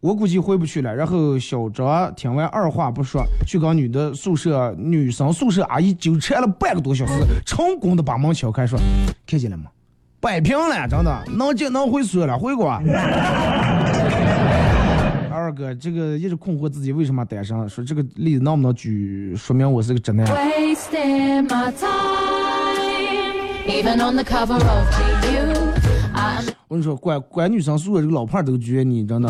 [0.00, 0.94] 我估计回不去了。
[0.94, 7.12] 然后小张听完二话不说，去跟女的宿舍女生宿舍阿姨纠缠了半个多小时，
[7.44, 8.78] 成功的把门敲开，说
[9.26, 9.64] 看见了吗？
[10.20, 12.70] 摆平了，真的能进能回宿舍了，回过。
[15.32, 20.24] 二哥，这个一直困惑自己为什么单身，说这个例子能不能举说明我是个直男？
[23.70, 23.74] 我
[26.70, 29.28] 跟你说，管管女生宿舍这个老胖都觉得你真的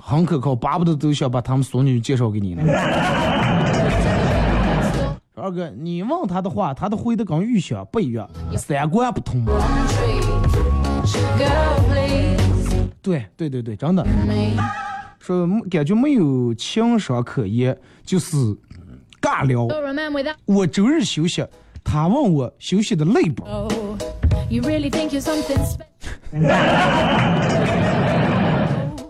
[0.00, 2.62] 很可靠，巴不得都想把他们孙女介绍给你呢。
[5.34, 8.26] 二哥，你问他的话，他的回答跟预想不一样，
[8.56, 9.44] 三观不同。
[13.02, 14.06] 对对对对，真的。
[15.18, 17.76] 说感觉没有情商可言，
[18.06, 18.36] 就是
[19.20, 19.68] 尬聊。
[20.46, 21.44] 我周日休息。
[21.84, 23.44] 他问我休息的累不？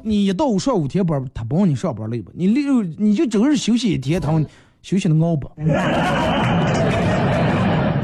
[0.03, 2.31] 你一到五上五天班，他不问你上班累不？
[2.35, 4.45] 你六你就整日休息一天，他问
[4.83, 5.49] 休息的熬不？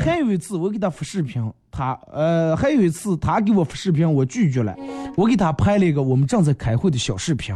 [0.01, 4.75] 还有一次我给他发视频，他呃还有一次他给我发视频，我拒绝了，
[5.17, 7.55] 我给他拍了一个我们正在开会的小视频，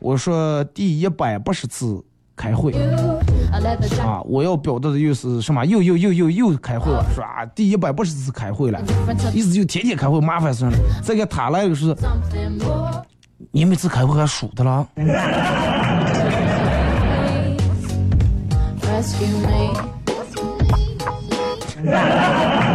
[0.00, 2.04] 我说第一百八十次。
[2.38, 2.70] 开会
[4.00, 4.20] 啊！
[4.24, 5.64] 我要表达的又是什么？
[5.64, 7.46] 又又又又又开会了，是吧？
[7.54, 8.80] 第一百八十次开会了，
[9.32, 10.72] 意思就天天开会，麻烦死了。
[11.02, 11.94] 再给他来个是，
[13.50, 14.86] 你每次开会还数的了？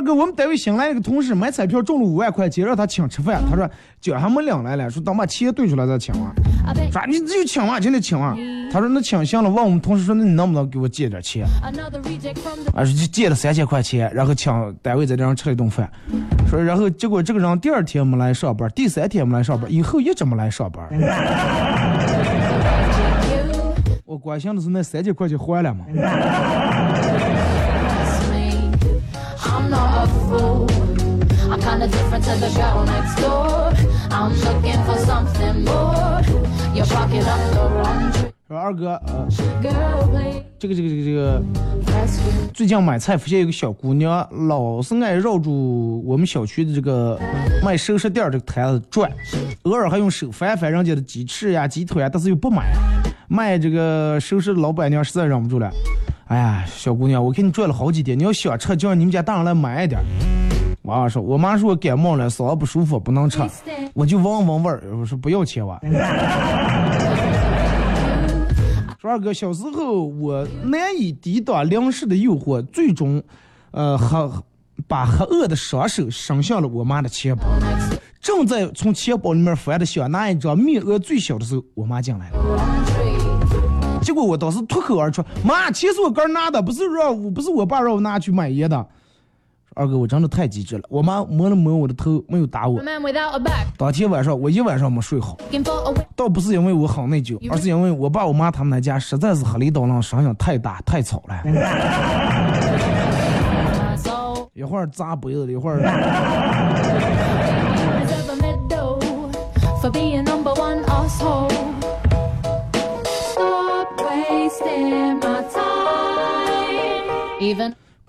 [0.00, 3.42] 二哥，我们单位新来一个同事，买彩票中了五万块钱，让他请吃饭。
[3.50, 3.68] 他说
[4.00, 6.32] 奖还没领来了，说等把钱兑出来再请啊。
[6.90, 8.34] 说你只有请啊，真的请啊。
[8.72, 11.44] 他说那请行了，问我们同事说那你能不能给我借点钱？
[12.74, 15.86] 啊，就借了三千块钱，然后请单位在这上吃了一顿饭。
[16.48, 20.88] 说然后结果这个人第二天没来上班，第三天没来上班，以后一直没来上班。
[24.06, 25.84] 我关心的是那三千块钱还了吗？
[38.48, 39.28] 说二哥，呃，
[40.58, 41.40] 这个这个这个这个，
[42.52, 47.16] 最近买菜发现有个小姑娘，老是爱绕住我们小区的这个
[47.64, 49.08] 卖熟食店这个摊子转，
[49.62, 52.72] 偶尔还用手翻翻人家的鸡翅呀、鸡腿啊，但是又不买。
[53.28, 55.70] 卖这个熟食的老板娘实在忍不住了，
[56.26, 60.00] 哎呀，小姑娘，我给你转了好几天，你要想吃，叫你们家大人来买一点。
[60.82, 63.38] 我妈说，我妈说我感冒了，嗓子不舒服，不能吃，
[63.92, 65.78] 我就闻闻味儿，我说不要钱哇。
[68.98, 73.22] 说二哥，小时候我难以抵挡粮食的诱惑，最终，
[73.70, 74.42] 呃，和
[74.86, 77.44] 把黑恶的双手伸向了我妈的钱包。
[78.20, 82.38] 正在从钱包里面翻的想拿一张面额最小的时候，我妈进来了。
[84.02, 88.86] 结果我当时脱口而出：“妈，钱是我哥拿的，不是让我不是我爸让我拿去买烟的。”
[89.80, 90.82] 二哥，我真的太机智了。
[90.90, 92.78] 我妈摸了摸我的头，没有打我。
[93.78, 95.38] 当天晚上我一晚上没睡好，
[96.14, 101.42] 倒不是因为我很内疚，而是因为我爸我妈他们那家实在是黑里刀浪，声音太大太吵了。
[104.52, 105.80] 一会儿砸杯子，一会儿。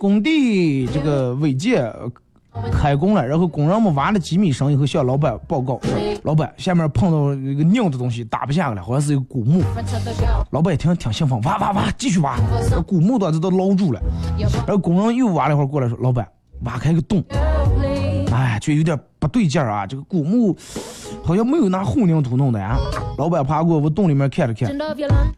[0.01, 1.93] 工地这个违建
[2.71, 5.79] 开工了，然后工人们挖了几米深以后向老板报告，
[6.23, 9.61] 老板下面碰到一个硬的东西打不下来，好像是一个古墓。
[10.49, 12.35] 老板一听挺兴奋，挖挖挖，继续挖，
[12.87, 14.01] 古墓端子都捞住了。
[14.65, 16.27] 然后工人又挖了一会儿过来说，老板
[16.63, 17.23] 挖开个洞，
[18.31, 20.57] 哎，就有点不对劲儿啊，这个古墓。
[21.23, 22.77] 好像没有拿混凝土弄的呀。
[23.17, 24.75] 老板爬过我洞里面看了看，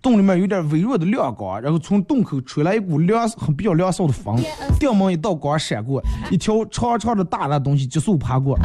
[0.02, 4.40] 洞里面有点微弱的亮光，然后从洞口吹来一股凉、很比较凉爽的风。
[4.80, 8.58] 顶门一道光闪过，一条长长的大的东西急速爬过。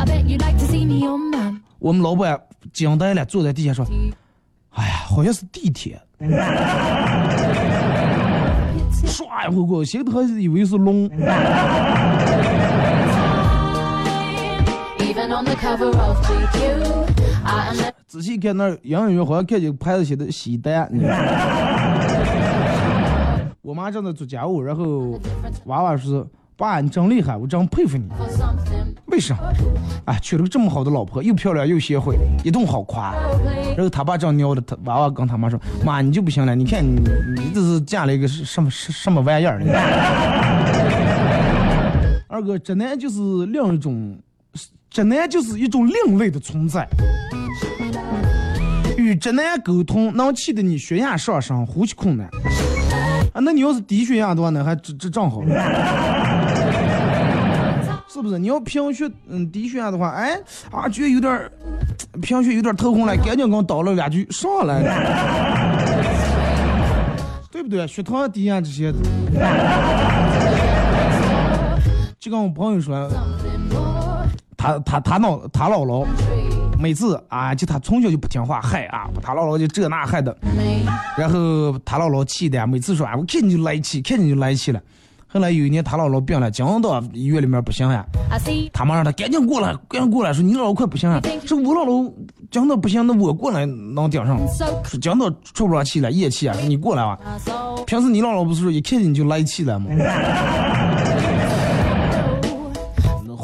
[1.79, 2.39] 我们老板
[2.73, 3.85] 惊呆了，坐在地下说
[4.71, 6.01] ：“哎呀，好像是地铁。
[9.07, 11.09] ”唰一会过，心头还以为是龙。
[18.07, 20.91] 仔细看那隐隐约好像看见牌子写的西单。
[23.63, 25.21] 我妈正在做家务，然后
[25.67, 26.27] 娃娃说
[26.57, 28.09] ：“爸，你真厉害，我真佩服你。”
[29.07, 29.39] 为啥？
[30.07, 33.15] 哎，娶了个这么好的老婆，又漂亮又贤惠，一顿好夸。
[33.77, 37.03] 然后他爸正尿的，他娃娃跟他妈说：“妈，你就不行了，你看你，
[37.37, 39.61] 你这是嫁了一个什么什么玩意儿？”
[42.27, 44.19] 二哥，这男就是另一种。
[44.91, 46.89] 直男就是一种另类的存在，
[48.97, 52.27] 与直男沟通能气得你血压上升、呼吸困难。
[53.35, 55.43] 啊，那你要是低血压的话，那还这这正好，
[58.09, 58.39] 是不是？
[58.39, 60.35] 你要贫血，嗯，低血压的话，哎，
[60.73, 61.39] 啊，觉得有点
[62.23, 64.83] 贫血，有点头昏了，赶紧给我叨了两句上来，
[67.53, 67.87] 对不对？
[67.87, 68.91] 血糖低啊这些，
[72.19, 73.09] 就跟我朋友说。
[74.59, 76.05] 他他他姥他姥姥
[76.79, 80.37] 每次啊，就他从小就不听话，害啊，他姥姥就这那害的，
[81.17, 84.81] 然后他姥姥气的，每次说啊，我看你就来气，看你就来气了。
[85.31, 88.05] 后来有一年他姥姥病了，讲到医院里面不行呀，
[88.73, 92.13] 他妈让他赶紧过来，赶紧过来，说你姥姥快不行了，说我姥姥
[92.51, 94.39] 讲到不行，那我过来能顶上，
[94.85, 97.19] 说讲到出不上气了，咽气啊，说你过来吧。
[97.87, 99.91] 平时你姥姥不是说一看见你就来气了吗？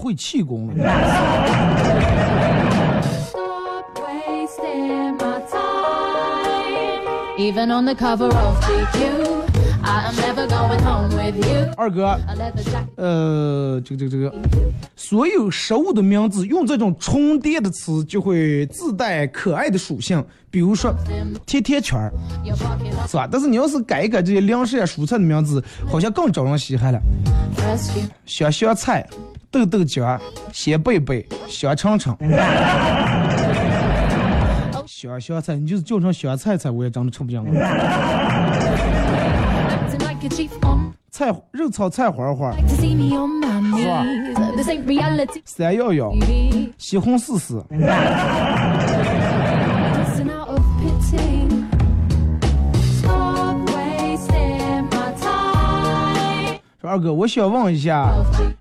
[0.05, 0.75] 会气功了。
[11.77, 12.19] 二哥，
[12.97, 14.33] 呃，这个这个这个，
[14.95, 20.95] 所有食物的名字用这种重叠的词就会自带可爱的属性，比如说
[21.45, 22.13] 甜甜圈儿，
[23.09, 23.29] 是吧？
[23.31, 27.01] 但是你要是改一改这些粮食呀、蔬菜的名字，好像更招人稀罕了。
[28.27, 29.07] 香香菜。
[29.55, 30.19] 豆豆浆、
[30.53, 32.19] 鲜贝贝、香肠肠、
[34.85, 37.45] 香香菜，你就是叫成香菜菜，我也真的吃不进了。
[41.09, 44.05] 菜肉炒菜花花，是吧？
[45.45, 46.13] 三幺幺，
[46.77, 47.65] 西红柿丝。
[56.87, 58.13] 二哥，我想问一下，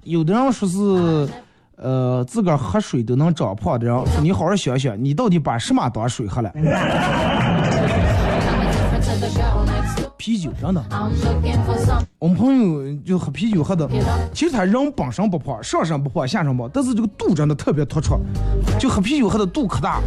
[0.03, 1.29] 有的人说是，
[1.77, 6.51] 呃，自个儿喝水都能长胖的人，说你好好想想，你到底把什么当水喝了？
[10.17, 10.81] 啤酒真的，
[12.17, 13.89] 我们朋友就喝啤酒喝的，
[14.33, 18.17] 其实他人本身不胖，上身不胖，下身胖，但是这个肚真的特别突出，
[18.79, 20.01] 就喝啤酒喝的肚可大。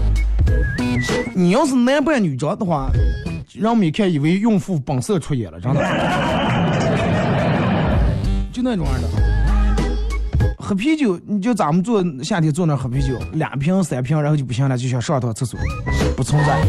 [1.34, 2.90] 你要是男扮女装的话，
[3.54, 5.80] 让们看以为孕妇本色出演了，真的。
[8.50, 9.08] 就那种样的，
[10.66, 15.56] 喝啤酒，你就咱们坐夏天坐那喝啤酒，两瓶三瓶，然后就不行了，就想上趟厕所，
[16.16, 16.66] 不存在，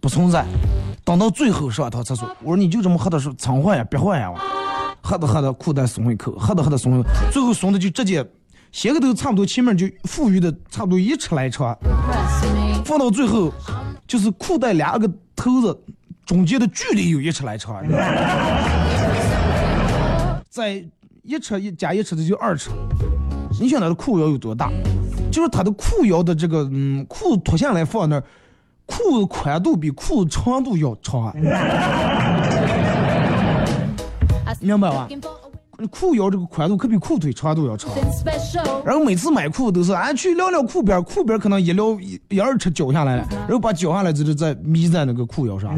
[0.00, 0.46] 不存在，
[1.02, 4.32] 等到最后上趟厕所，我说你就这么喝的时候，常换呀，别换呀，
[5.00, 8.24] 喝着喝着裤带松一口，喝着喝着松一口，最后松的就直接
[8.70, 11.76] 鞋个头差不多前面就富裕的差不多一尺来长，
[12.84, 13.52] 放到最后
[14.06, 15.76] 就是裤带两个头子
[16.24, 17.84] 中间的距离有一尺来长，
[20.48, 20.84] 在
[21.24, 22.70] 一尺一加一尺的就二尺。
[23.60, 24.70] 你想他的裤腰有多大？
[25.30, 28.24] 就是他的裤腰的这个嗯，裤脱下来放那儿，
[28.86, 31.34] 裤子宽度比裤子长度要长，
[34.60, 35.08] 明白吧？
[35.90, 37.90] 裤腰这个宽度可比裤腿长度要长。
[38.84, 45.74] 然后每次买裤子都是俺去撩撩裤边，裤边可能一撩一一二尺绞下来了，然后把绞下来就是再眯在那个裤腰上。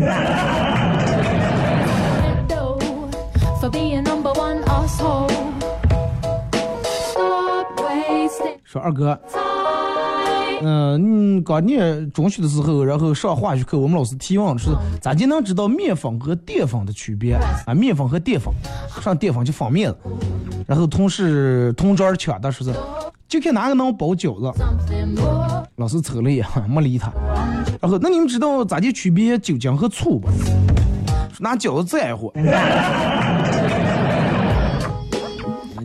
[8.75, 9.17] 说二哥，
[10.61, 14.71] 嗯，你刚念中学的时候，然后上化学课，我们老师提问是
[15.01, 17.35] 咋就能知道面粉和淀粉的区别
[17.69, 17.73] 啊？
[17.73, 18.53] 面粉和淀粉，
[19.01, 19.97] 上淀粉就方面了。
[20.67, 22.75] 然后同事同桌抢的说是，
[23.29, 24.53] 就看哪个能包饺子。
[25.77, 27.13] 老师瞅了一眼，没理他。
[27.81, 30.29] 然后那你们知道咋就区别酒精和醋不？
[31.39, 32.33] 拿饺子在乎。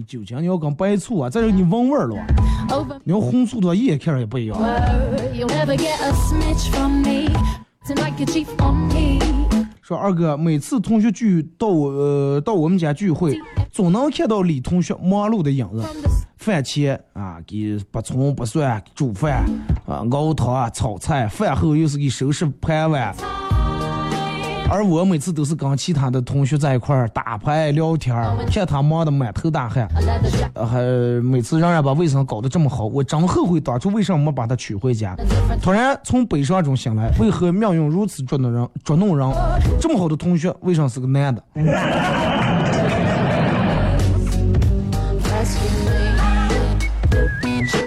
[0.09, 2.15] 酒精你要跟白醋啊，再有你闻味儿了。
[3.03, 4.57] 你要红醋的话，一眼看着也不一样。
[9.83, 13.39] 说二哥，每次同学聚到我呃到我们家聚会，
[13.71, 15.83] 总能看到李同学忙碌的影子。
[16.37, 19.45] 饭前啊，给不葱不蒜煮饭
[19.85, 23.13] 啊，熬汤炒菜，饭后又是给收拾盘碗。
[24.71, 29.87] 而我每次都是跟其他的同学在一块儿打牌聊天儿，看他忙得满头大汗，
[30.55, 30.79] 还
[31.23, 35.15] 每次让人把卫生搞得这么好，我真后悔当初为什么没把他娶回家。
[35.61, 38.69] 突然从悲伤中醒来，为何命运如此捉弄人？
[38.83, 39.27] 捉弄人，
[39.79, 41.43] 这么好的同学，为什么是个男的？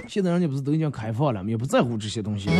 [0.09, 2.51] 现在人家不是都已经开放了，也不在乎这些东西。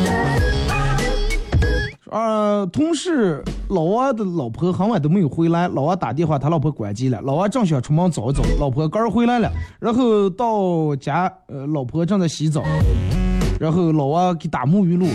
[2.13, 7.19] 呃，同事老王的老婆很晚都没有回来，老王打电话，他老婆关机了。
[7.23, 9.51] 老王正想出门走一走，老婆刚回来了，
[9.81, 12.63] 然后到家，呃，老婆正在洗澡，
[13.59, 15.07] 然后老王给打沐浴露，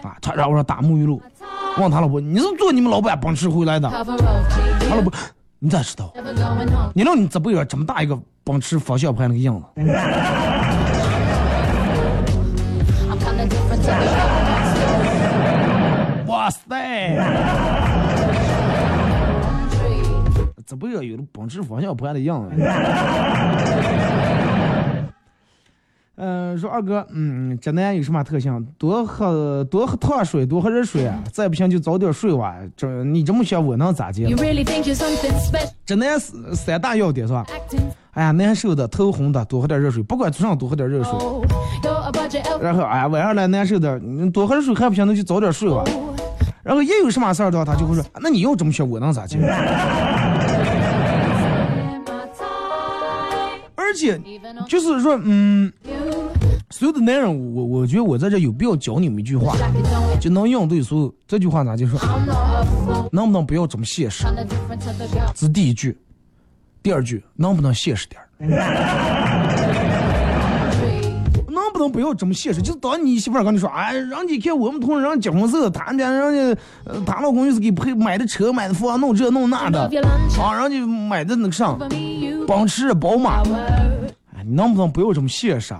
[0.00, 1.20] 啊，他让我说打沐浴露，
[1.80, 3.90] 问他老婆，你是坐你们老板奔驰回来的？
[3.90, 5.12] 他老婆，
[5.58, 6.12] 你咋知道？
[6.94, 9.66] 你让你这不样这么大一个奔驰方向盘那个样子？
[16.46, 17.18] 哇塞！
[20.64, 22.50] 这不要有了奔驰方向盘的样子。
[26.18, 28.64] 嗯，说二哥，嗯，这男有什么特性？
[28.78, 31.20] 多喝多喝烫水，多喝热水啊！
[31.32, 32.54] 再不行就早点睡哇！
[32.76, 34.32] 这你这么想，我能咋接？
[35.84, 37.44] 这男三大要点是吧？
[38.12, 41.12] 哎呀，难受的，头红的，多喝点热水，不管早上多喝点热水。
[42.60, 44.00] 然后哎呀，晚上来难受的，
[44.32, 45.82] 多喝热水还不行，那就早点睡吧。
[46.66, 49.38] 然后一有什么事儿的话，他就会说：“那你要这么想，我能咋接？”
[53.76, 54.20] 而且
[54.68, 55.72] 就是说，嗯，
[56.70, 59.56] 所有的男人，我我觉得我在这有必要教你们一句话，
[60.20, 61.14] 就能应对所有。
[61.28, 62.00] 这句话咋就说？
[63.12, 64.24] 能不能不要这么现实？
[65.34, 65.96] 这是第一句。
[66.82, 68.50] 第二句，能不能现实点能
[71.76, 72.62] 不能不要这么现实？
[72.62, 76.60] 就是当你媳妇儿跟你说，哎，让你看我们同事让结婚时候，他家人家，
[77.04, 79.82] 她老公就是给配买的车、买的房、弄这弄那的，
[80.40, 81.76] 啊，人家买的那个啥，
[82.48, 83.42] 奔驰、宝马，
[84.34, 85.74] 哎，你能不能不要这么现实？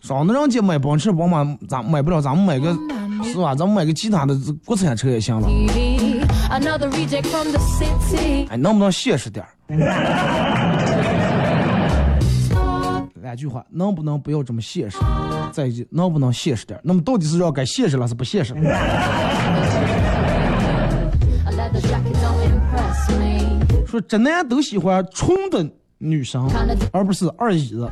[0.00, 2.76] 上的人家买奔驰、宝马，咱买不了，咱们买个，
[3.24, 3.54] 是吧？
[3.54, 5.48] 咱们买个其他的国产车也行了。
[8.48, 9.44] 哎，能不能现实点
[13.26, 14.98] 两句话，能不能不要这么现实？
[15.50, 18.54] 再一句，能不能现实点那么到底是要该现实了，是不现实？
[23.84, 25.68] 说真男都喜欢冲的
[25.98, 26.48] 女生，
[26.92, 27.90] 而不是二姨子。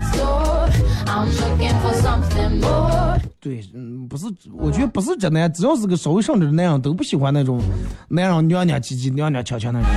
[3.40, 7.60] 对，嗯，不是，我觉得不是真男，只要是个稍微上点的男人，都不喜欢那种
[8.08, 9.88] 男人娘娘唧唧、娘娘腔腔那种。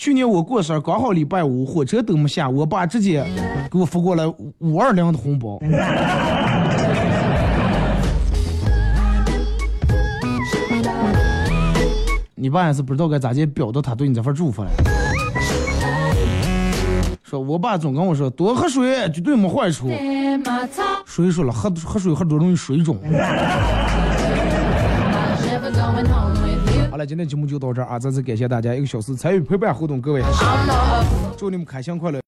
[0.00, 3.22] 去年我过生日，刚好礼拜五，火车都没下，我爸直接
[3.70, 4.26] 给我发过来
[4.60, 5.60] 五二零的红包。
[12.34, 14.70] 你爸也是不知道该咋介表达他对你这份祝福了。
[17.22, 19.90] 说我爸总跟我说多喝水绝对没坏处。
[21.04, 22.98] 谁说了喝喝水喝多容易水肿？
[27.06, 27.98] 今天节目就到这儿啊！
[27.98, 30.22] 再次感谢大家一个小时参与陪伴互动，各位，
[31.36, 32.18] 祝你们开心快乐。